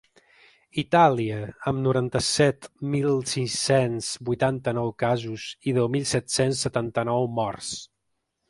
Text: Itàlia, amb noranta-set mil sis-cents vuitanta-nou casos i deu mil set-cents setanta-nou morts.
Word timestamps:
Itàlia, 0.81 1.41
amb 1.71 1.83
noranta-set 1.87 2.65
mil 2.95 3.13
sis-cents 3.33 4.09
vuitanta-nou 4.31 4.91
casos 5.05 5.47
i 5.73 5.77
deu 5.79 5.93
mil 5.97 6.09
set-cents 6.17 6.67
setanta-nou 6.69 7.31
morts. 7.43 7.71